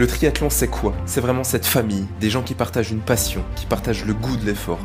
Le 0.00 0.06
triathlon, 0.06 0.48
c'est 0.48 0.66
quoi? 0.66 0.94
C'est 1.04 1.20
vraiment 1.20 1.44
cette 1.44 1.66
famille, 1.66 2.06
des 2.22 2.30
gens 2.30 2.40
qui 2.40 2.54
partagent 2.54 2.90
une 2.90 3.02
passion, 3.02 3.44
qui 3.54 3.66
partagent 3.66 4.06
le 4.06 4.14
goût 4.14 4.38
de 4.38 4.46
l'effort. 4.46 4.78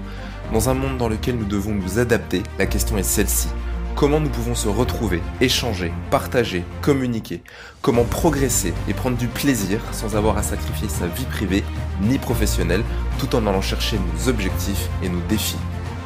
Dans 0.51 0.67
un 0.67 0.73
monde 0.73 0.97
dans 0.97 1.07
lequel 1.07 1.37
nous 1.37 1.45
devons 1.45 1.73
nous 1.73 1.99
adapter, 1.99 2.43
la 2.59 2.65
question 2.65 2.97
est 2.97 3.03
celle-ci. 3.03 3.47
Comment 3.95 4.19
nous 4.19 4.27
pouvons 4.27 4.55
se 4.55 4.67
retrouver, 4.67 5.21
échanger, 5.39 5.93
partager, 6.11 6.65
communiquer? 6.81 7.43
Comment 7.81 8.03
progresser 8.03 8.73
et 8.89 8.93
prendre 8.93 9.15
du 9.15 9.29
plaisir 9.29 9.79
sans 9.93 10.17
avoir 10.17 10.37
à 10.37 10.43
sacrifier 10.43 10.89
sa 10.89 11.07
vie 11.07 11.23
privée 11.23 11.63
ni 12.01 12.17
professionnelle 12.17 12.83
tout 13.17 13.37
en 13.37 13.47
allant 13.47 13.61
chercher 13.61 13.97
nos 13.97 14.27
objectifs 14.27 14.89
et 15.01 15.07
nos 15.07 15.21
défis? 15.29 15.55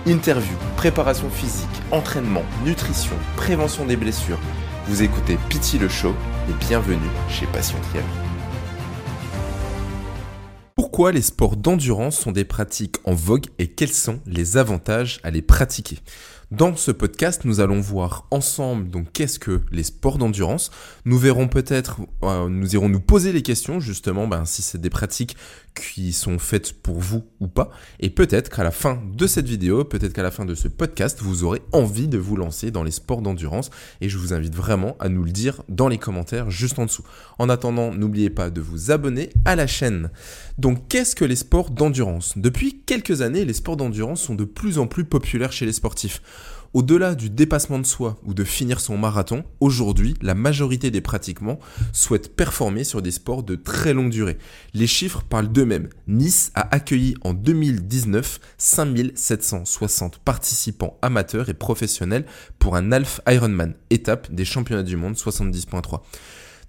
Interview, 0.05 0.54
préparation 0.78 1.32
physique, 1.32 1.68
entraînement, 1.89 2.44
nutrition, 2.64 3.16
prévention 3.38 3.86
des 3.86 3.98
blessures. 3.98 4.38
Vous 4.86 5.02
écoutez 5.02 5.39
Pity 5.50 5.80
le 5.80 5.89
Show 5.89 6.14
et 6.48 6.54
bienvenue 6.68 7.10
chez 7.28 7.48
Passion 7.48 7.80
Triathlon. 7.89 8.29
Pourquoi 10.99 11.13
les 11.13 11.21
sports 11.21 11.55
d'endurance 11.55 12.20
sont 12.20 12.34
des 12.34 12.44
pratiques 12.44 12.98
en 13.05 13.13
vogue 13.13 13.45
et 13.58 13.67
quels 13.67 13.94
sont 13.94 14.20
les 14.26 14.58
avantages 14.58 15.22
à 15.23 15.31
les 15.31 15.41
pratiquer? 15.41 15.99
Dans 16.52 16.75
ce 16.75 16.91
podcast, 16.91 17.45
nous 17.45 17.62
allons 17.62 17.80
voir 17.80 18.27
ensemble 18.31 18.89
donc 18.89 19.13
qu'est-ce 19.13 19.39
que 19.39 19.62
les 19.72 19.84
sports 19.84 20.17
d'endurance? 20.17 20.72
Nous 21.05 21.17
verrons 21.17 21.48
peut-être, 21.48 22.02
euh, 22.23 22.49
nous 22.49 22.73
irons 22.73 22.89
nous 22.89 22.99
poser 22.99 23.31
les 23.31 23.44
questions 23.44 23.80
justement, 23.80 24.27
ben, 24.27 24.44
si 24.44 24.62
c'est 24.62 24.81
des 24.81 24.89
pratiques 24.89 25.38
qui 25.79 26.13
sont 26.13 26.39
faites 26.39 26.73
pour 26.73 26.99
vous 26.99 27.23
ou 27.39 27.47
pas. 27.47 27.71
Et 27.99 28.09
peut-être 28.09 28.49
qu'à 28.49 28.63
la 28.63 28.71
fin 28.71 29.01
de 29.13 29.27
cette 29.27 29.47
vidéo, 29.47 29.83
peut-être 29.83 30.13
qu'à 30.13 30.23
la 30.23 30.31
fin 30.31 30.45
de 30.45 30.55
ce 30.55 30.67
podcast, 30.67 31.19
vous 31.21 31.43
aurez 31.43 31.61
envie 31.71 32.07
de 32.07 32.17
vous 32.17 32.35
lancer 32.35 32.71
dans 32.71 32.83
les 32.83 32.91
sports 32.91 33.21
d'endurance. 33.21 33.69
Et 34.02 34.09
je 34.09 34.17
vous 34.17 34.33
invite 34.33 34.55
vraiment 34.55 34.95
à 34.99 35.09
nous 35.09 35.23
le 35.23 35.31
dire 35.31 35.63
dans 35.69 35.88
les 35.88 35.97
commentaires 35.97 36.49
juste 36.49 36.79
en 36.79 36.85
dessous. 36.85 37.03
En 37.38 37.49
attendant, 37.49 37.93
n'oubliez 37.93 38.29
pas 38.29 38.49
de 38.49 38.61
vous 38.61 38.91
abonner 38.91 39.29
à 39.45 39.55
la 39.55 39.67
chaîne. 39.67 40.09
Donc 40.57 40.88
qu'est-ce 40.88 41.15
que 41.15 41.25
les 41.25 41.35
sports 41.35 41.69
d'endurance? 41.69 42.38
Depuis 42.38 42.81
quelques 42.85 43.21
années, 43.21 43.45
les 43.45 43.53
sports 43.53 43.77
d'endurance 43.77 44.21
sont 44.21 44.36
de 44.36 44.43
plus 44.43 44.80
en 44.80 44.88
plus 44.88 45.05
populaires 45.05 45.52
chez 45.52 45.66
les 45.66 45.73
sportifs. 45.73 46.21
Au-delà 46.73 47.16
du 47.16 47.31
dépassement 47.31 47.80
de 47.80 47.86
soi 47.86 48.20
ou 48.23 48.36
de 48.36 48.44
finir 48.44 48.80
son 48.80 48.95
marathon, 48.95 49.44
aujourd'hui, 49.59 50.14
la 50.22 50.36
majorité 50.36 50.92
des 50.92 51.02
pratiquants 51.02 51.58
souhaitent 51.94 52.36
performer 52.36 52.84
sur 52.84 53.02
des 53.02 53.09
sports 53.09 53.42
de 53.42 53.56
très 53.56 53.94
longue 53.94 54.11
durée. 54.11 54.38
Les 54.76 54.86
chiffres 54.86 55.23
parlent 55.28 55.52
d'eux-mêmes. 55.52 55.89
Nice 56.08 56.52
a 56.53 56.73
accueilli 56.73 57.16
en 57.23 57.34
2019 57.34 58.39
5760 58.59 60.20
participants 60.20 61.00
amateurs 61.02 61.50
et 61.50 61.56
professionnels 61.56 62.26
pour 62.59 62.76
un 62.76 62.92
Half 62.92 63.22
Ironman, 63.28 63.73
étape 63.89 64.31
des 64.31 64.45
championnats 64.45 64.83
du 64.83 64.95
monde 64.95 65.16
70.3. 65.16 66.02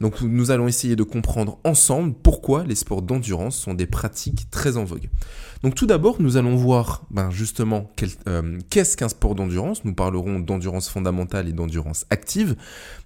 Donc 0.01 0.23
nous 0.23 0.51
allons 0.51 0.67
essayer 0.67 0.97
de 0.97 1.03
comprendre 1.03 1.59
ensemble 1.65 2.15
pourquoi 2.23 2.65
les 2.65 2.75
sports 2.75 3.03
d'endurance 3.03 3.56
sont 3.56 3.75
des 3.75 3.87
pratiques 3.87 4.51
très 4.51 4.77
en 4.77 4.84
vogue. 4.84 5.09
Donc 5.62 5.75
tout 5.75 5.87
d'abord, 5.87 6.23
nous 6.23 6.39
allons 6.39 6.57
voir 6.57 7.03
ben, 7.11 7.31
justement 7.31 7.91
euh, 8.27 8.59
qu'est-ce 8.70 8.97
qu'un 8.97 9.11
sport 9.11 9.34
d'endurance. 9.34 9.84
Nous 9.84 9.92
parlerons 9.92 10.41
d'endurance 10.41 10.89
fondamentale 10.89 11.48
et 11.48 11.53
d'endurance 11.53 12.07
active. 12.09 12.57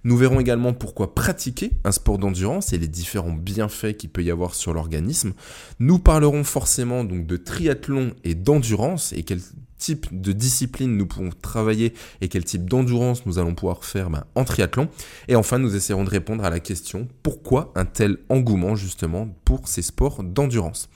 Nous 0.05 0.15
verrons 0.15 0.39
également 0.39 0.71
pourquoi 0.73 1.13
pratiquer 1.13 1.71
un 1.83 1.91
sport 1.91 2.17
d'endurance 2.17 2.71
et 2.71 2.77
les 2.77 2.87
différents 2.87 3.33
bienfaits 3.33 3.97
qu'il 3.97 4.09
peut 4.09 4.23
y 4.23 4.31
avoir 4.31 4.55
sur 4.55 4.73
l'organisme. 4.73 5.33
Nous 5.79 5.99
parlerons 5.99 6.45
forcément 6.45 7.03
donc 7.03 7.27
de 7.27 7.35
triathlon 7.35 8.13
et 8.23 8.35
d'endurance 8.35 9.11
et 9.11 9.23
quel 9.23 9.41
type 9.77 10.07
de 10.11 10.31
discipline 10.31 10.95
nous 10.95 11.05
pouvons 11.05 11.29
travailler 11.41 11.93
et 12.21 12.27
quel 12.27 12.43
type 12.43 12.69
d'endurance 12.69 13.25
nous 13.25 13.39
allons 13.39 13.55
pouvoir 13.55 13.83
faire 13.83 14.09
ben, 14.09 14.25
en 14.35 14.43
triathlon. 14.43 14.89
Et 15.27 15.35
enfin, 15.35 15.59
nous 15.59 15.75
essaierons 15.75 16.03
de 16.03 16.09
répondre 16.09 16.43
à 16.43 16.49
la 16.49 16.59
question 16.59 17.07
pourquoi 17.23 17.71
un 17.75 17.85
tel 17.85 18.17
engouement 18.29 18.75
justement 18.75 19.27
pour 19.45 19.67
ces 19.67 19.81
sports 19.81 20.23
d'endurance? 20.23 20.89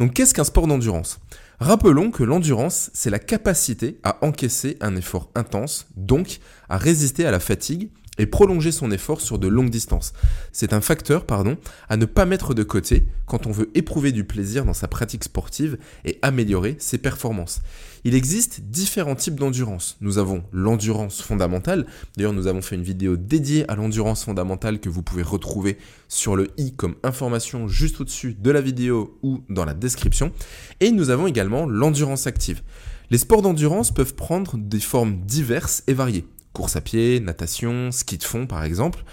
Donc 0.00 0.14
qu'est-ce 0.14 0.34
qu'un 0.34 0.44
sport 0.44 0.66
d'endurance? 0.66 1.20
Rappelons 1.60 2.10
que 2.10 2.24
l'endurance, 2.24 2.90
c'est 2.94 3.10
la 3.10 3.20
capacité 3.20 3.98
à 4.02 4.18
encaisser 4.24 4.76
un 4.80 4.96
effort 4.96 5.30
intense, 5.34 5.86
donc 5.96 6.40
à 6.68 6.78
résister 6.78 7.24
à 7.26 7.30
la 7.30 7.38
fatigue 7.38 7.90
et 8.18 8.26
prolonger 8.26 8.72
son 8.72 8.90
effort 8.90 9.20
sur 9.20 9.38
de 9.38 9.48
longues 9.48 9.70
distances. 9.70 10.12
C'est 10.52 10.72
un 10.72 10.80
facteur, 10.80 11.26
pardon, 11.26 11.56
à 11.88 11.96
ne 11.96 12.04
pas 12.04 12.26
mettre 12.26 12.54
de 12.54 12.62
côté 12.62 13.06
quand 13.26 13.46
on 13.46 13.50
veut 13.50 13.70
éprouver 13.74 14.12
du 14.12 14.24
plaisir 14.24 14.64
dans 14.64 14.74
sa 14.74 14.88
pratique 14.88 15.24
sportive 15.24 15.78
et 16.04 16.18
améliorer 16.22 16.76
ses 16.78 16.98
performances. 16.98 17.60
Il 18.06 18.14
existe 18.14 18.60
différents 18.60 19.14
types 19.14 19.40
d'endurance. 19.40 19.96
Nous 20.02 20.18
avons 20.18 20.44
l'endurance 20.52 21.22
fondamentale. 21.22 21.86
D'ailleurs, 22.16 22.34
nous 22.34 22.46
avons 22.46 22.60
fait 22.60 22.74
une 22.74 22.82
vidéo 22.82 23.16
dédiée 23.16 23.68
à 23.70 23.76
l'endurance 23.76 24.24
fondamentale 24.24 24.78
que 24.78 24.90
vous 24.90 25.02
pouvez 25.02 25.22
retrouver 25.22 25.78
sur 26.06 26.36
le 26.36 26.48
i 26.58 26.74
comme 26.74 26.96
information 27.02 27.66
juste 27.66 28.02
au-dessus 28.02 28.34
de 28.34 28.50
la 28.50 28.60
vidéo 28.60 29.18
ou 29.22 29.40
dans 29.48 29.64
la 29.64 29.72
description. 29.72 30.32
Et 30.80 30.90
nous 30.90 31.08
avons 31.08 31.26
également 31.26 31.64
l'endurance 31.64 32.26
active. 32.26 32.62
Les 33.10 33.18
sports 33.18 33.42
d'endurance 33.42 33.90
peuvent 33.90 34.14
prendre 34.14 34.58
des 34.58 34.80
formes 34.80 35.20
diverses 35.24 35.82
et 35.86 35.94
variées 35.94 36.26
course 36.54 36.76
à 36.76 36.80
pied, 36.80 37.20
natation, 37.20 37.90
ski 37.92 38.16
de 38.16 38.24
fond 38.24 38.46
par 38.46 38.64
exemple, 38.64 39.04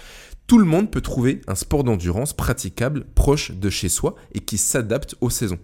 tout 0.46 0.58
le 0.58 0.64
monde 0.64 0.90
peut 0.90 1.02
trouver 1.02 1.40
un 1.46 1.54
sport 1.54 1.84
d'endurance 1.84 2.32
praticable 2.32 3.04
proche 3.14 3.52
de 3.52 3.68
chez 3.68 3.88
soi 3.88 4.14
et 4.32 4.40
qui 4.40 4.58
s'adapte 4.58 5.14
aux 5.20 5.30
saisons. 5.30 5.58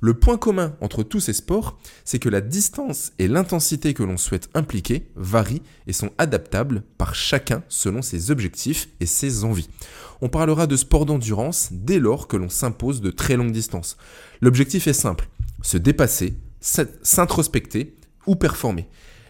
Le 0.00 0.14
point 0.14 0.36
commun 0.36 0.76
entre 0.80 1.02
tous 1.02 1.20
ces 1.20 1.32
sports, 1.32 1.78
c'est 2.04 2.18
que 2.18 2.28
la 2.28 2.42
distance 2.42 3.12
et 3.18 3.28
l'intensité 3.28 3.94
que 3.94 4.02
l'on 4.02 4.18
souhaite 4.18 4.50
impliquer 4.54 5.08
varient 5.16 5.62
et 5.86 5.92
sont 5.92 6.10
adaptables 6.18 6.82
par 6.98 7.14
chacun 7.14 7.62
selon 7.68 8.02
ses 8.02 8.30
objectifs 8.30 8.88
et 9.00 9.06
ses 9.06 9.44
envies. 9.44 9.70
On 10.20 10.28
parlera 10.28 10.66
de 10.66 10.76
sport 10.76 11.06
d'endurance 11.06 11.70
dès 11.72 11.98
lors 11.98 12.28
que 12.28 12.36
l'on 12.36 12.50
s'impose 12.50 13.00
de 13.00 13.10
très 13.10 13.36
longues 13.36 13.52
distances. 13.52 13.96
L'objectif 14.42 14.86
est 14.86 14.92
simple, 14.92 15.28
se 15.62 15.78
dépasser, 15.78 16.34
s'introspecter 16.60 17.96
ou 18.26 18.36
performer. 18.36 18.88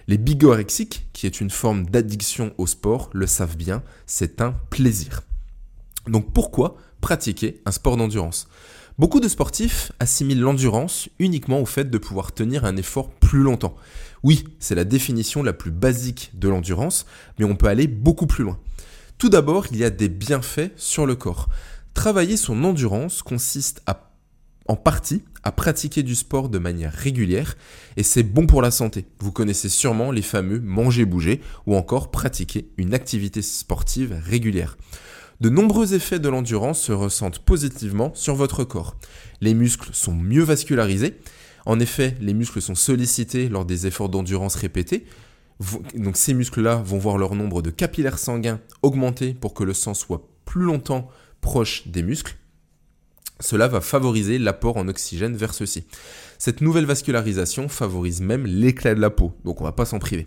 Les 0.09 0.19
bigorexiques, 0.19 1.09
qui 1.13 1.27
est 1.27 1.41
une 1.41 1.51
forme 1.51 1.87
d'addiction 1.87 2.55
au 2.59 2.69
sport, 2.69 3.11
le 3.13 3.27
savent 3.27 3.57
bien, 3.57 3.83
c'est 4.07 4.41
un 4.41 4.53
plaisir. 4.71 5.23
Donc 6.07 6.33
pourquoi 6.33 6.77
pratiquer 7.01 7.61
un 7.67 7.73
sport 7.73 7.97
d'endurance? 7.97 8.47
Beaucoup 8.99 9.19
de 9.19 9.29
sportifs 9.29 9.91
assimilent 9.99 10.41
l'endurance 10.41 11.09
uniquement 11.19 11.61
au 11.61 11.67
fait 11.67 11.91
de 11.91 11.99
pouvoir 11.99 12.33
tenir 12.33 12.65
un 12.65 12.77
effort 12.77 13.11
plus 13.11 13.43
longtemps. 13.43 13.75
Oui, 14.23 14.45
c'est 14.61 14.77
la 14.77 14.85
définition 14.85 15.43
la 15.43 15.53
plus 15.53 15.73
basique 15.73 16.31
de 16.35 16.49
l'endurance, 16.49 17.05
mais 17.39 17.45
on 17.45 17.57
peut 17.57 17.67
aller 17.67 17.89
beaucoup 17.89 18.27
plus 18.27 18.45
loin. 18.45 18.59
Tout 19.19 19.29
d'abord, 19.29 19.67
il 19.71 19.77
y 19.77 19.85
a 19.85 19.91
des 19.91 20.09
bienfaits 20.09 20.73
sur 20.77 21.05
le 21.05 21.17
corps. 21.17 21.49
Travailler 21.95 22.37
son 22.37 22.63
endurance 22.65 23.23
consiste 23.23 23.83
à, 23.87 24.06
en 24.69 24.77
partie 24.77 25.23
à 25.43 25.53
pratiquer 25.53 26.03
du 26.03 26.15
sport 26.15 26.49
de 26.49 26.59
manière 26.59 26.93
régulière 26.93 27.57
et 27.97 28.03
c'est 28.03 28.23
bon 28.23 28.47
pour 28.47 28.63
la 28.63 28.71
santé. 28.71 29.07
Vous 29.21 29.33
connaissez 29.33 29.69
sûrement 29.69 30.11
les 30.11 30.23
fameux 30.23 30.61
manger-bouger 30.61 31.41
ou 31.67 31.77
encore 31.77 32.11
pratiquer 32.11 32.69
une 32.77 32.95
activité 32.95 33.43
sportive 33.43 34.21
régulière. 34.25 34.77
De 35.41 35.51
nombreux 35.51 35.95
effets 35.95 36.19
de 36.19 36.29
l'endurance 36.29 36.81
se 36.81 36.93
ressentent 36.93 37.41
positivement 37.41 38.11
sur 38.15 38.35
votre 38.35 38.65
corps. 38.65 38.97
Les 39.41 39.53
muscles 39.53 39.91
sont 39.93 40.15
mieux 40.15 40.43
vascularisés. 40.43 41.19
En 41.67 41.79
effet, 41.79 42.17
les 42.21 42.33
muscles 42.33 42.63
sont 42.63 42.75
sollicités 42.75 43.49
lors 43.49 43.67
des 43.67 43.87
efforts 43.87 44.09
d'endurance 44.09 44.55
répétés. 44.55 45.05
Donc 45.95 46.17
ces 46.17 46.33
muscles-là 46.33 46.77
vont 46.77 46.99
voir 46.99 47.19
leur 47.19 47.35
nombre 47.35 47.61
de 47.61 47.71
capillaires 47.71 48.19
sanguins 48.19 48.61
augmenter 48.83 49.35
pour 49.35 49.53
que 49.53 49.65
le 49.65 49.75
sang 49.75 49.95
soit 49.95 50.27
plus 50.45 50.65
longtemps 50.65 51.09
proche 51.41 51.87
des 51.89 52.03
muscles. 52.03 52.37
Cela 53.41 53.69
va 53.69 53.81
favoriser 53.81 54.39
l'apport 54.39 54.77
en 54.77 54.89
oxygène 54.89 55.37
vers 55.37 55.55
ceux-ci. 55.55 55.85
Cette 56.39 56.61
nouvelle 56.61 56.87
vascularisation 56.87 57.69
favorise 57.69 58.21
même 58.21 58.47
l'éclat 58.47 58.95
de 58.95 59.01
la 59.01 59.11
peau, 59.11 59.35
donc 59.45 59.61
on 59.61 59.65
va 59.65 59.73
pas 59.73 59.85
s'en 59.85 59.99
priver. 59.99 60.27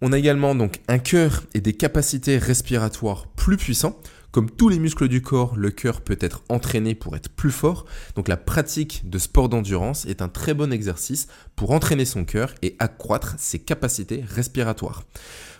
On 0.00 0.12
a 0.12 0.18
également 0.18 0.54
donc 0.54 0.80
un 0.86 0.98
cœur 0.98 1.42
et 1.54 1.60
des 1.60 1.72
capacités 1.72 2.38
respiratoires 2.38 3.26
plus 3.26 3.56
puissants. 3.56 4.00
Comme 4.30 4.50
tous 4.50 4.68
les 4.68 4.78
muscles 4.78 5.08
du 5.08 5.22
corps, 5.22 5.56
le 5.56 5.70
cœur 5.70 6.02
peut 6.02 6.18
être 6.20 6.42
entraîné 6.50 6.94
pour 6.94 7.16
être 7.16 7.30
plus 7.30 7.50
fort. 7.50 7.86
Donc 8.14 8.28
la 8.28 8.36
pratique 8.36 9.08
de 9.08 9.18
sport 9.18 9.48
d'endurance 9.48 10.04
est 10.04 10.20
un 10.20 10.28
très 10.28 10.52
bon 10.52 10.70
exercice 10.70 11.28
pour 11.56 11.70
entraîner 11.70 12.04
son 12.04 12.26
cœur 12.26 12.54
et 12.60 12.76
accroître 12.78 13.36
ses 13.38 13.58
capacités 13.58 14.22
respiratoires. 14.28 15.04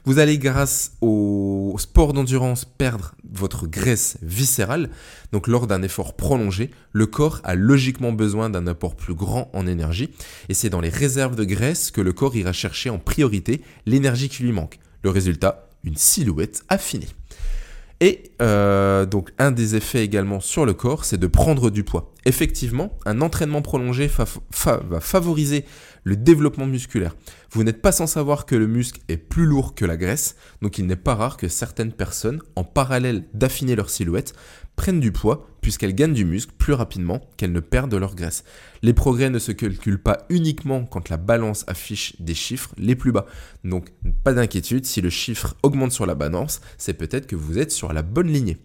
Vous 0.05 0.19
allez 0.19 0.37
grâce 0.37 0.93
au 1.01 1.77
sport 1.79 2.13
d'endurance 2.13 2.67
perdre 2.67 3.15
votre 3.31 3.67
graisse 3.67 4.19
viscérale. 4.21 4.91
Donc 5.33 5.49
lors 5.49 5.67
d'un 5.67 5.83
effort 5.83 6.15
prolongé, 6.15 6.71
le 6.93 7.07
corps 7.07 7.41
a 7.45 7.55
logiquement 7.55 8.13
besoin 8.13 8.51
d'un 8.51 8.67
apport 8.67 8.97
plus 8.97 9.15
grand 9.15 9.51
en 9.55 9.67
énergie. 9.67 10.11
Et 10.51 10.55
c'est 10.55 10.71
dans 10.71 10.83
les 10.83 10.91
réserves 10.91 11.37
de 11.37 11.45
graisse 11.45 11.91
que 11.91 12.03
le 12.03 12.13
corps 12.13 12.37
ira 12.37 12.53
chercher 12.53 12.91
en 12.91 12.99
priorité 12.99 13.63
l'énergie 13.87 14.29
qui 14.29 14.43
lui 14.43 14.53
manque. 14.53 14.79
Le 15.03 15.11
résultat, 15.11 15.69
une 15.85 15.97
silhouette 15.97 16.65
affinée. 16.69 17.09
Et 18.01 18.31
euh, 18.41 19.07
donc 19.07 19.31
un 19.39 19.51
des 19.51 19.75
effets 19.75 20.05
également 20.05 20.41
sur 20.41 20.65
le 20.65 20.73
corps, 20.73 21.05
c'est 21.05 21.19
de 21.19 21.27
prendre 21.27 21.71
du 21.71 21.83
poids. 21.83 22.13
Effectivement, 22.25 22.97
un 23.07 23.21
entraînement 23.21 23.63
prolongé 23.63 24.09
va 24.09 25.01
favoriser 25.01 25.65
le 26.09 26.17
développement 26.17 26.67
musculaire. 26.67 27.15
Vous 27.53 27.65
n'êtes 27.65 27.83
pas 27.83 27.93
sans 27.93 28.07
savoir 28.07 28.47
que 28.47 28.57
le 28.57 28.67
muscle 28.67 29.01
est 29.09 29.19
plus 29.19 29.45
lourd 29.45 29.75
que 29.75 29.85
la 29.85 29.99
graisse, 29.99 30.37
donc 30.63 30.79
il 30.79 30.87
n'est 30.87 30.97
pas 30.97 31.15
rare 31.15 31.37
que 31.37 31.49
certaines 31.49 31.93
personnes, 31.93 32.41
en 32.57 32.65
parallèle 32.65 33.27
d'affiner 33.35 33.77
leur 33.77 33.91
silhouette, 33.91 34.33
prennent 34.75 35.01
du 35.01 35.13
poids 35.13 35.47
puisqu'elles 35.61 35.95
gagnent 35.95 36.15
du 36.15 36.25
muscle 36.25 36.55
plus 36.57 36.73
rapidement 36.73 37.21
qu'elles 37.37 37.53
ne 37.53 37.61
perdent 37.61 37.95
leur 37.95 38.15
graisse. 38.15 38.45
Les 38.81 38.95
progrès 38.95 39.29
ne 39.29 39.39
se 39.39 39.53
calculent 39.53 40.03
pas 40.03 40.25
uniquement 40.31 40.87
quand 40.87 41.11
la 41.11 41.19
balance 41.19 41.65
affiche 41.67 42.15
des 42.21 42.35
chiffres 42.35 42.71
les 42.79 42.97
plus 42.97 43.13
bas. 43.13 43.27
Donc 43.65 43.91
pas 44.25 44.33
d'inquiétude, 44.33 44.87
si 44.87 45.03
le 45.03 45.11
chiffre 45.11 45.57
augmente 45.63 45.93
sur 45.93 46.07
la 46.07 46.15
balance, 46.15 46.63
c'est 46.79 46.95
peut-être 46.95 47.27
que 47.27 47.37
vous 47.37 47.59
êtes 47.59 47.73
sur 47.73 47.93
la 47.93 48.03
bonne 48.03 48.29
lignée. 48.29 48.57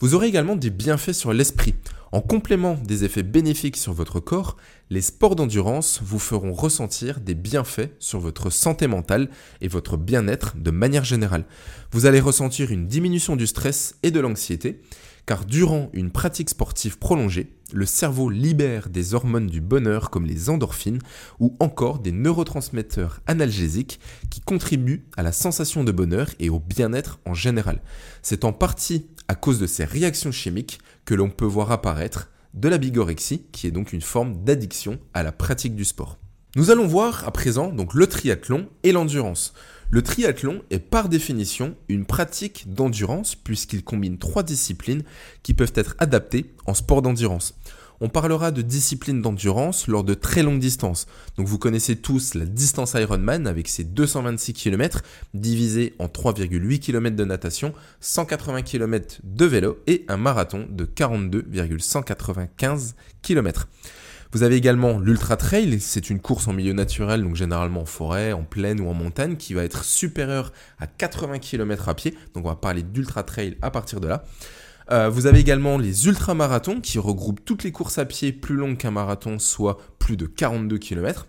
Vous 0.00 0.14
aurez 0.14 0.26
également 0.26 0.56
des 0.56 0.70
bienfaits 0.70 1.12
sur 1.12 1.32
l'esprit. 1.32 1.74
En 2.12 2.20
complément 2.20 2.74
des 2.74 3.04
effets 3.04 3.22
bénéfiques 3.22 3.76
sur 3.76 3.92
votre 3.92 4.20
corps, 4.20 4.56
les 4.90 5.00
sports 5.00 5.36
d'endurance 5.36 6.00
vous 6.04 6.18
feront 6.18 6.52
ressentir 6.52 7.20
des 7.20 7.34
bienfaits 7.34 7.90
sur 7.98 8.20
votre 8.20 8.50
santé 8.50 8.86
mentale 8.86 9.30
et 9.60 9.68
votre 9.68 9.96
bien-être 9.96 10.56
de 10.56 10.70
manière 10.70 11.04
générale. 11.04 11.44
Vous 11.90 12.06
allez 12.06 12.20
ressentir 12.20 12.70
une 12.70 12.86
diminution 12.86 13.34
du 13.34 13.46
stress 13.46 13.96
et 14.02 14.10
de 14.10 14.20
l'anxiété, 14.20 14.80
car 15.26 15.44
durant 15.44 15.90
une 15.92 16.10
pratique 16.10 16.50
sportive 16.50 16.98
prolongée, 16.98 17.50
le 17.72 17.86
cerveau 17.86 18.30
libère 18.30 18.88
des 18.90 19.14
hormones 19.14 19.46
du 19.46 19.60
bonheur 19.60 20.10
comme 20.10 20.26
les 20.26 20.50
endorphines 20.50 21.00
ou 21.40 21.56
encore 21.60 21.98
des 21.98 22.12
neurotransmetteurs 22.12 23.20
analgésiques 23.26 23.98
qui 24.30 24.40
contribuent 24.40 25.06
à 25.16 25.22
la 25.22 25.32
sensation 25.32 25.82
de 25.82 25.90
bonheur 25.90 26.28
et 26.38 26.50
au 26.50 26.60
bien-être 26.60 27.18
en 27.24 27.34
général. 27.34 27.82
C'est 28.22 28.44
en 28.44 28.52
partie 28.52 29.06
à 29.28 29.34
cause 29.34 29.58
de 29.58 29.66
ces 29.66 29.84
réactions 29.84 30.32
chimiques 30.32 30.80
que 31.04 31.14
l'on 31.14 31.30
peut 31.30 31.44
voir 31.44 31.72
apparaître 31.72 32.30
de 32.54 32.68
la 32.68 32.78
bigorexie, 32.78 33.46
qui 33.52 33.66
est 33.66 33.72
donc 33.72 33.92
une 33.92 34.00
forme 34.00 34.44
d'addiction 34.44 34.98
à 35.12 35.22
la 35.22 35.32
pratique 35.32 35.74
du 35.74 35.84
sport. 35.84 36.18
Nous 36.56 36.70
allons 36.70 36.86
voir 36.86 37.26
à 37.26 37.32
présent 37.32 37.72
donc 37.72 37.94
le 37.94 38.06
triathlon 38.06 38.68
et 38.84 38.92
l'endurance. 38.92 39.54
Le 39.90 40.02
triathlon 40.02 40.62
est 40.70 40.78
par 40.78 41.08
définition 41.08 41.74
une 41.88 42.06
pratique 42.06 42.72
d'endurance 42.72 43.34
puisqu'il 43.34 43.82
combine 43.82 44.18
trois 44.18 44.44
disciplines 44.44 45.02
qui 45.42 45.52
peuvent 45.52 45.72
être 45.74 45.96
adaptées 45.98 46.54
en 46.66 46.74
sport 46.74 47.02
d'endurance. 47.02 47.54
On 48.00 48.08
parlera 48.08 48.50
de 48.50 48.62
discipline 48.62 49.22
d'endurance 49.22 49.86
lors 49.86 50.02
de 50.04 50.14
très 50.14 50.42
longues 50.42 50.58
distances. 50.58 51.06
Donc 51.36 51.46
vous 51.46 51.58
connaissez 51.58 51.94
tous 51.96 52.34
la 52.34 52.44
distance 52.44 52.94
Ironman 52.94 53.46
avec 53.46 53.68
ses 53.68 53.84
226 53.84 54.52
km 54.52 55.02
divisé 55.32 55.94
en 55.98 56.06
3,8 56.06 56.80
km 56.80 57.16
de 57.16 57.24
natation, 57.24 57.72
180 58.00 58.62
km 58.62 59.20
de 59.22 59.44
vélo 59.44 59.78
et 59.86 60.04
un 60.08 60.16
marathon 60.16 60.66
de 60.70 60.84
42,195 60.84 62.96
km. 63.22 63.68
Vous 64.34 64.42
avez 64.42 64.56
également 64.56 64.98
l'ultra 64.98 65.36
trail, 65.36 65.78
c'est 65.78 66.10
une 66.10 66.18
course 66.18 66.48
en 66.48 66.52
milieu 66.52 66.72
naturel, 66.72 67.22
donc 67.22 67.36
généralement 67.36 67.82
en 67.82 67.86
forêt, 67.86 68.32
en 68.32 68.42
plaine 68.42 68.80
ou 68.80 68.88
en 68.88 68.94
montagne, 68.94 69.36
qui 69.36 69.54
va 69.54 69.62
être 69.62 69.84
supérieure 69.84 70.52
à 70.80 70.88
80 70.88 71.38
km 71.38 71.88
à 71.88 71.94
pied. 71.94 72.16
Donc 72.34 72.44
on 72.44 72.48
va 72.48 72.56
parler 72.56 72.82
d'ultra 72.82 73.22
trail 73.22 73.56
à 73.62 73.70
partir 73.70 74.00
de 74.00 74.08
là. 74.08 74.24
Euh, 74.90 75.08
vous 75.08 75.26
avez 75.26 75.40
également 75.40 75.78
les 75.78 76.06
ultramarathons 76.06 76.80
qui 76.80 76.98
regroupent 76.98 77.44
toutes 77.44 77.64
les 77.64 77.72
courses 77.72 77.98
à 77.98 78.04
pied 78.04 78.32
plus 78.32 78.56
longues 78.56 78.76
qu'un 78.76 78.90
marathon, 78.90 79.38
soit 79.38 79.78
plus 79.98 80.16
de 80.16 80.26
42 80.26 80.78
km. 80.78 81.26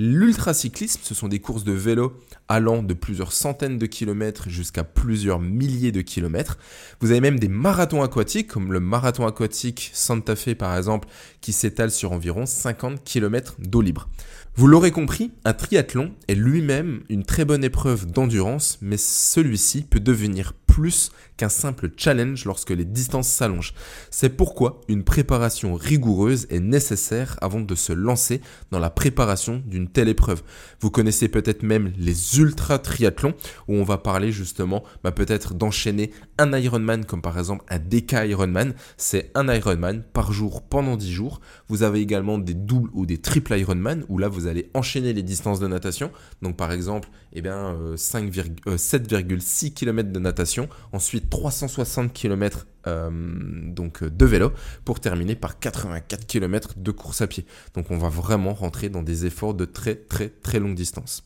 L'ultracyclisme, 0.00 1.00
ce 1.02 1.12
sont 1.12 1.26
des 1.26 1.40
courses 1.40 1.64
de 1.64 1.72
vélo 1.72 2.16
allant 2.46 2.84
de 2.84 2.94
plusieurs 2.94 3.32
centaines 3.32 3.78
de 3.78 3.86
kilomètres 3.86 4.48
jusqu'à 4.48 4.84
plusieurs 4.84 5.40
milliers 5.40 5.90
de 5.90 6.02
kilomètres. 6.02 6.56
Vous 7.00 7.10
avez 7.10 7.20
même 7.20 7.40
des 7.40 7.48
marathons 7.48 8.04
aquatiques, 8.04 8.46
comme 8.46 8.72
le 8.72 8.78
marathon 8.78 9.26
aquatique 9.26 9.90
Santa 9.94 10.36
Fe 10.36 10.54
par 10.54 10.76
exemple, 10.76 11.08
qui 11.40 11.52
s'étale 11.52 11.90
sur 11.90 12.12
environ 12.12 12.46
50 12.46 13.02
km 13.02 13.56
d'eau 13.58 13.80
libre. 13.80 14.08
Vous 14.54 14.68
l'aurez 14.68 14.92
compris, 14.92 15.32
un 15.44 15.52
triathlon 15.52 16.12
est 16.28 16.36
lui-même 16.36 17.02
une 17.08 17.24
très 17.24 17.44
bonne 17.44 17.64
épreuve 17.64 18.06
d'endurance, 18.06 18.78
mais 18.80 18.96
celui-ci 18.96 19.82
peut 19.82 20.00
devenir 20.00 20.52
plus 20.78 21.10
qu'un 21.36 21.48
simple 21.48 21.90
challenge 21.96 22.44
lorsque 22.44 22.70
les 22.70 22.84
distances 22.84 23.26
s'allongent. 23.26 23.74
C'est 24.12 24.28
pourquoi 24.28 24.80
une 24.86 25.02
préparation 25.02 25.74
rigoureuse 25.74 26.46
est 26.50 26.60
nécessaire 26.60 27.36
avant 27.40 27.60
de 27.60 27.74
se 27.74 27.92
lancer 27.92 28.40
dans 28.70 28.78
la 28.78 28.88
préparation 28.88 29.60
d'une 29.66 29.88
telle 29.88 30.08
épreuve. 30.08 30.44
Vous 30.80 30.92
connaissez 30.92 31.26
peut-être 31.26 31.64
même 31.64 31.92
les 31.98 32.38
ultra 32.38 32.78
triathlons 32.78 33.34
où 33.66 33.74
on 33.74 33.82
va 33.82 33.98
parler 33.98 34.30
justement 34.30 34.84
bah, 35.02 35.10
peut-être 35.10 35.54
d'enchaîner 35.54 36.12
un 36.38 36.56
Ironman 36.56 37.04
comme 37.04 37.22
par 37.22 37.36
exemple 37.36 37.64
un 37.70 37.80
DK 37.80 38.28
Ironman. 38.28 38.74
C'est 38.96 39.32
un 39.34 39.52
Ironman 39.52 40.04
par 40.12 40.30
jour 40.32 40.62
pendant 40.62 40.96
10 40.96 41.12
jours. 41.12 41.40
Vous 41.68 41.82
avez 41.82 41.98
également 42.00 42.38
des 42.38 42.54
doubles 42.54 42.90
ou 42.92 43.04
des 43.04 43.18
triples 43.18 43.58
Ironman 43.58 44.04
où 44.08 44.18
là 44.18 44.28
vous 44.28 44.46
allez 44.46 44.70
enchaîner 44.74 45.12
les 45.12 45.24
distances 45.24 45.58
de 45.58 45.66
natation. 45.66 46.12
Donc 46.40 46.56
par 46.56 46.70
exemple, 46.70 47.08
eh 47.32 47.42
bien, 47.42 47.76
7,6 47.96 49.74
km 49.74 50.12
de 50.12 50.18
natation 50.20 50.67
ensuite 50.92 51.30
360 51.30 52.12
km 52.12 52.66
euh, 52.86 53.10
donc 53.10 54.04
de 54.04 54.26
vélo 54.26 54.52
pour 54.84 55.00
terminer 55.00 55.34
par 55.34 55.58
84 55.58 56.26
km 56.26 56.74
de 56.76 56.90
course 56.90 57.20
à 57.20 57.26
pied. 57.26 57.44
Donc 57.74 57.90
on 57.90 57.98
va 57.98 58.08
vraiment 58.08 58.54
rentrer 58.54 58.88
dans 58.88 59.02
des 59.02 59.26
efforts 59.26 59.54
de 59.54 59.64
très 59.64 59.94
très 59.94 60.28
très 60.28 60.58
longue 60.58 60.74
distance. 60.74 61.24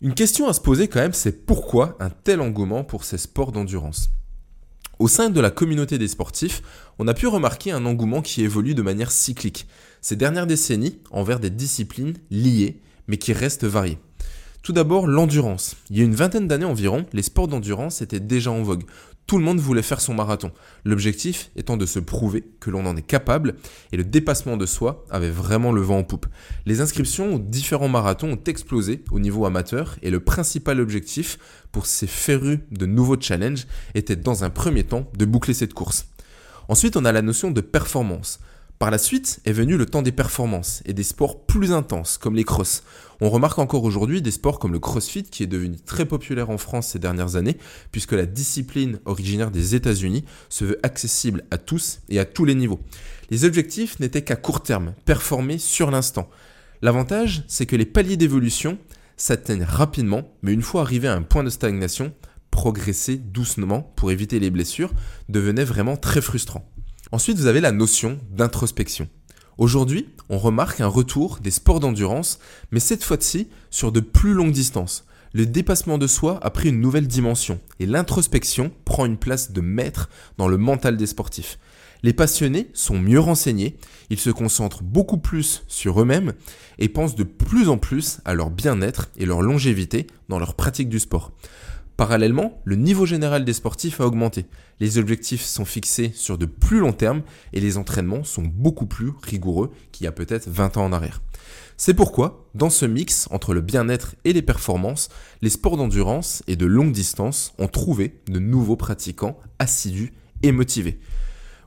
Une 0.00 0.14
question 0.14 0.48
à 0.48 0.52
se 0.52 0.60
poser 0.60 0.88
quand 0.88 1.00
même, 1.00 1.12
c'est 1.12 1.44
pourquoi 1.44 1.96
un 1.98 2.10
tel 2.10 2.40
engouement 2.40 2.84
pour 2.84 3.04
ces 3.04 3.18
sports 3.18 3.50
d'endurance? 3.50 4.10
Au 4.98 5.08
sein 5.08 5.30
de 5.30 5.40
la 5.40 5.50
communauté 5.50 5.98
des 5.98 6.08
sportifs, 6.08 6.62
on 6.98 7.08
a 7.08 7.14
pu 7.14 7.26
remarquer 7.26 7.70
un 7.72 7.84
engouement 7.86 8.22
qui 8.22 8.42
évolue 8.42 8.74
de 8.74 8.82
manière 8.82 9.10
cyclique 9.10 9.66
ces 10.00 10.16
dernières 10.16 10.46
décennies 10.46 10.98
envers 11.10 11.40
des 11.40 11.50
disciplines 11.50 12.14
liées 12.30 12.80
mais 13.06 13.16
qui 13.16 13.32
restent 13.32 13.64
variées. 13.64 13.98
Tout 14.62 14.72
d'abord, 14.72 15.06
l'endurance. 15.06 15.76
Il 15.90 15.98
y 15.98 16.00
a 16.00 16.04
une 16.04 16.14
vingtaine 16.14 16.48
d'années 16.48 16.64
environ, 16.64 17.06
les 17.12 17.22
sports 17.22 17.48
d'endurance 17.48 18.02
étaient 18.02 18.20
déjà 18.20 18.50
en 18.50 18.62
vogue. 18.62 18.84
Tout 19.28 19.36
le 19.36 19.44
monde 19.44 19.60
voulait 19.60 19.82
faire 19.82 20.00
son 20.00 20.14
marathon. 20.14 20.52
L'objectif 20.84 21.50
étant 21.54 21.76
de 21.76 21.84
se 21.84 21.98
prouver 21.98 22.44
que 22.60 22.70
l'on 22.70 22.86
en 22.86 22.96
est 22.96 23.06
capable 23.06 23.56
et 23.92 23.98
le 23.98 24.04
dépassement 24.04 24.56
de 24.56 24.64
soi 24.64 25.04
avait 25.10 25.30
vraiment 25.30 25.70
le 25.70 25.82
vent 25.82 25.98
en 25.98 26.02
poupe. 26.02 26.26
Les 26.64 26.80
inscriptions 26.80 27.34
aux 27.34 27.38
différents 27.38 27.90
marathons 27.90 28.32
ont 28.32 28.44
explosé 28.46 29.04
au 29.10 29.20
niveau 29.20 29.44
amateur 29.44 29.96
et 30.00 30.10
le 30.10 30.20
principal 30.20 30.80
objectif 30.80 31.38
pour 31.72 31.84
ces 31.84 32.06
férus 32.06 32.60
de 32.70 32.86
nouveaux 32.86 33.20
challenges 33.20 33.66
était 33.94 34.16
dans 34.16 34.44
un 34.44 34.50
premier 34.50 34.84
temps 34.84 35.10
de 35.18 35.26
boucler 35.26 35.52
cette 35.52 35.74
course. 35.74 36.06
Ensuite, 36.68 36.96
on 36.96 37.04
a 37.04 37.12
la 37.12 37.22
notion 37.22 37.50
de 37.50 37.60
performance. 37.60 38.40
Par 38.78 38.92
la 38.92 38.98
suite 38.98 39.40
est 39.44 39.52
venu 39.52 39.76
le 39.76 39.86
temps 39.86 40.02
des 40.02 40.12
performances 40.12 40.82
et 40.86 40.92
des 40.92 41.02
sports 41.02 41.44
plus 41.46 41.72
intenses 41.72 42.16
comme 42.16 42.36
les 42.36 42.44
crosses. 42.44 42.84
On 43.20 43.28
remarque 43.28 43.58
encore 43.58 43.82
aujourd'hui 43.82 44.22
des 44.22 44.30
sports 44.30 44.60
comme 44.60 44.72
le 44.72 44.78
crossfit 44.78 45.24
qui 45.24 45.42
est 45.42 45.48
devenu 45.48 45.78
très 45.80 46.04
populaire 46.04 46.48
en 46.48 46.58
France 46.58 46.88
ces 46.88 47.00
dernières 47.00 47.34
années 47.34 47.56
puisque 47.90 48.12
la 48.12 48.24
discipline 48.24 49.00
originaire 49.04 49.50
des 49.50 49.74
États-Unis 49.74 50.24
se 50.48 50.64
veut 50.64 50.78
accessible 50.84 51.42
à 51.50 51.58
tous 51.58 52.02
et 52.08 52.20
à 52.20 52.24
tous 52.24 52.44
les 52.44 52.54
niveaux. 52.54 52.78
Les 53.30 53.44
objectifs 53.44 53.98
n'étaient 53.98 54.22
qu'à 54.22 54.36
court 54.36 54.62
terme, 54.62 54.94
performer 55.04 55.58
sur 55.58 55.90
l'instant. 55.90 56.30
L'avantage, 56.80 57.42
c'est 57.48 57.66
que 57.66 57.74
les 57.74 57.84
paliers 57.84 58.16
d'évolution 58.16 58.78
s'atteignent 59.16 59.64
rapidement, 59.64 60.30
mais 60.42 60.52
une 60.52 60.62
fois 60.62 60.82
arrivé 60.82 61.08
à 61.08 61.14
un 61.14 61.22
point 61.22 61.42
de 61.42 61.50
stagnation, 61.50 62.12
progresser 62.52 63.16
doucement 63.16 63.92
pour 63.96 64.12
éviter 64.12 64.38
les 64.38 64.50
blessures 64.50 64.92
devenait 65.28 65.64
vraiment 65.64 65.96
très 65.96 66.20
frustrant. 66.20 66.64
Ensuite, 67.10 67.38
vous 67.38 67.46
avez 67.46 67.62
la 67.62 67.72
notion 67.72 68.18
d'introspection. 68.30 69.08
Aujourd'hui, 69.56 70.08
on 70.28 70.36
remarque 70.36 70.82
un 70.82 70.88
retour 70.88 71.38
des 71.40 71.50
sports 71.50 71.80
d'endurance, 71.80 72.38
mais 72.70 72.80
cette 72.80 73.02
fois-ci 73.02 73.48
sur 73.70 73.92
de 73.92 74.00
plus 74.00 74.34
longues 74.34 74.52
distances. 74.52 75.06
Le 75.32 75.46
dépassement 75.46 75.96
de 75.96 76.06
soi 76.06 76.38
a 76.42 76.50
pris 76.50 76.68
une 76.68 76.80
nouvelle 76.80 77.06
dimension 77.06 77.60
et 77.80 77.86
l'introspection 77.86 78.70
prend 78.84 79.06
une 79.06 79.16
place 79.16 79.52
de 79.52 79.62
maître 79.62 80.10
dans 80.36 80.48
le 80.48 80.58
mental 80.58 80.98
des 80.98 81.06
sportifs. 81.06 81.58
Les 82.02 82.12
passionnés 82.12 82.70
sont 82.74 82.98
mieux 82.98 83.20
renseignés, 83.20 83.78
ils 84.10 84.20
se 84.20 84.30
concentrent 84.30 84.82
beaucoup 84.82 85.18
plus 85.18 85.64
sur 85.66 86.00
eux-mêmes 86.00 86.34
et 86.78 86.90
pensent 86.90 87.16
de 87.16 87.24
plus 87.24 87.70
en 87.70 87.78
plus 87.78 88.18
à 88.26 88.34
leur 88.34 88.50
bien-être 88.50 89.08
et 89.16 89.24
leur 89.24 89.40
longévité 89.40 90.06
dans 90.28 90.38
leur 90.38 90.54
pratique 90.54 90.90
du 90.90 90.98
sport. 90.98 91.32
Parallèlement, 91.98 92.62
le 92.64 92.76
niveau 92.76 93.06
général 93.06 93.44
des 93.44 93.52
sportifs 93.52 94.00
a 94.00 94.06
augmenté. 94.06 94.46
Les 94.78 94.98
objectifs 94.98 95.42
sont 95.42 95.64
fixés 95.64 96.12
sur 96.14 96.38
de 96.38 96.46
plus 96.46 96.78
long 96.78 96.92
terme 96.92 97.22
et 97.52 97.58
les 97.58 97.76
entraînements 97.76 98.22
sont 98.22 98.44
beaucoup 98.44 98.86
plus 98.86 99.10
rigoureux 99.20 99.72
qu'il 99.90 100.04
y 100.04 100.06
a 100.06 100.12
peut-être 100.12 100.48
20 100.48 100.76
ans 100.76 100.84
en 100.84 100.92
arrière. 100.92 101.20
C'est 101.76 101.94
pourquoi, 101.94 102.48
dans 102.54 102.70
ce 102.70 102.86
mix 102.86 103.26
entre 103.32 103.52
le 103.52 103.62
bien-être 103.62 104.14
et 104.24 104.32
les 104.32 104.42
performances, 104.42 105.08
les 105.42 105.50
sports 105.50 105.76
d'endurance 105.76 106.44
et 106.46 106.54
de 106.54 106.66
longue 106.66 106.92
distance 106.92 107.52
ont 107.58 107.66
trouvé 107.66 108.20
de 108.28 108.38
nouveaux 108.38 108.76
pratiquants 108.76 109.36
assidus 109.58 110.12
et 110.44 110.52
motivés. 110.52 111.00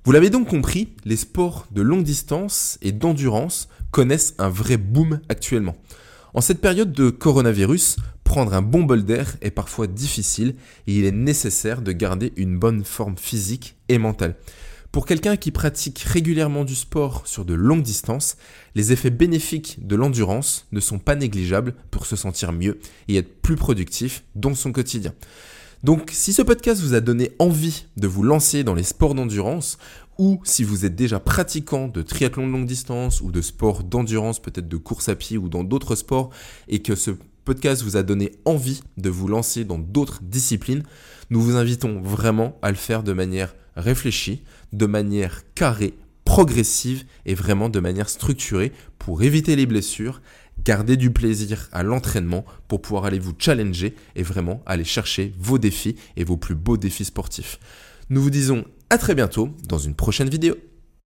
Vous 0.06 0.14
l'avez 0.14 0.30
donc 0.30 0.48
compris, 0.48 0.96
les 1.04 1.18
sports 1.18 1.68
de 1.72 1.82
longue 1.82 2.04
distance 2.04 2.80
et 2.82 2.94
d'endurance 2.94 3.68
connaissent 3.92 4.36
un 4.38 4.48
vrai 4.48 4.78
boom 4.78 5.20
actuellement. 5.28 5.76
En 6.34 6.40
cette 6.40 6.62
période 6.62 6.94
de 6.94 7.10
coronavirus, 7.10 7.98
prendre 8.32 8.54
un 8.54 8.62
bon 8.62 8.84
bol 8.84 9.04
d'air 9.04 9.36
est 9.42 9.52
parfois 9.52 9.88
difficile 9.88 10.56
et 10.88 10.96
il 10.96 11.04
est 11.04 11.12
nécessaire 11.12 11.82
de 11.82 11.92
garder 11.92 12.32
une 12.38 12.58
bonne 12.58 12.86
forme 12.86 13.18
physique 13.18 13.76
et 13.90 13.98
mentale. 13.98 14.38
Pour 14.94 15.06
quelqu'un 15.06 15.36
qui 15.36 15.52
pratique 15.52 16.00
régulièrement 16.00 16.64
du 16.64 16.76
sport 16.76 17.24
sur 17.28 17.44
de 17.44 17.54
longues 17.54 17.82
distances, 17.82 18.38
les 18.74 18.94
effets 18.94 19.10
bénéfiques 19.10 19.86
de 19.86 19.98
l'endurance 19.98 20.66
ne 20.72 20.80
sont 20.80 20.98
pas 20.98 21.16
négligeables 21.16 21.74
pour 21.92 22.06
se 22.06 22.16
sentir 22.16 22.54
mieux 22.54 22.80
et 23.10 23.18
être 23.18 23.42
plus 23.42 23.58
productif 23.58 24.24
dans 24.36 24.56
son 24.56 24.72
quotidien. 24.72 25.14
Donc 25.84 26.12
si 26.14 26.32
ce 26.32 26.42
podcast 26.42 26.82
vous 26.82 26.94
a 26.94 27.02
donné 27.02 27.32
envie 27.38 27.88
de 27.98 28.08
vous 28.08 28.24
lancer 28.24 28.64
dans 28.64 28.76
les 28.76 28.84
sports 28.84 29.14
d'endurance, 29.14 29.78
ou 30.18 30.40
si 30.44 30.64
vous 30.64 30.86
êtes 30.86 30.96
déjà 30.96 31.20
pratiquant 31.20 31.88
de 31.88 32.02
triathlon 32.02 32.48
de 32.48 32.52
longue 32.52 32.66
distance 32.66 33.20
ou 33.20 33.32
de 33.32 33.42
sport 33.42 33.84
d'endurance, 33.84 34.40
peut-être 34.40 34.70
de 34.70 34.78
course 34.78 35.10
à 35.10 35.16
pied 35.16 35.38
ou 35.38 35.50
dans 35.50 35.64
d'autres 35.64 35.96
sports, 35.96 36.30
et 36.70 36.82
que 36.82 36.96
ce 36.96 37.12
podcast 37.46 37.84
vous 37.84 37.98
a 37.98 38.04
donné 38.04 38.32
envie 38.46 38.82
de 38.98 39.10
vous 39.10 39.28
lancer 39.28 39.66
dans 39.66 39.80
d'autres 39.80 40.20
disciplines, 40.22 40.84
nous 41.30 41.42
vous 41.42 41.56
invitons 41.56 42.02
vraiment 42.02 42.58
à 42.62 42.70
le 42.70 42.78
faire 42.78 43.04
de 43.04 43.14
manière 43.14 43.56
réfléchie, 43.76 44.44
de 44.74 44.86
manière 44.86 45.42
carrée, 45.56 45.94
progressive 46.26 47.06
et 47.26 47.36
vraiment 47.36 47.70
de 47.70 47.80
manière 47.80 48.10
structurée 48.10 48.72
pour 49.00 49.24
éviter 49.24 49.56
les 49.56 49.66
blessures, 49.66 50.22
garder 50.64 50.98
du 50.98 51.12
plaisir 51.12 51.68
à 51.72 51.84
l'entraînement 51.84 52.46
pour 52.68 52.82
pouvoir 52.82 53.06
aller 53.06 53.20
vous 53.20 53.34
challenger 53.38 53.96
et 54.16 54.24
vraiment 54.24 54.62
aller 54.66 54.84
chercher 54.84 55.34
vos 55.40 55.58
défis 55.58 55.96
et 56.18 56.24
vos 56.24 56.38
plus 56.38 56.56
beaux 56.56 56.78
défis 56.78 57.06
sportifs. 57.06 57.60
Nous 58.10 58.22
vous 58.22 58.30
disons 58.30 58.66
à 58.90 58.98
très 58.98 59.16
bientôt 59.16 59.50
dans 59.68 59.80
une 59.80 59.96
prochaine 59.96 60.30
vidéo. 60.30 60.56